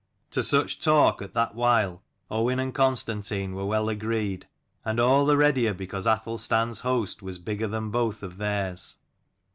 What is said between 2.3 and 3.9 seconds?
Owain and Constantine were well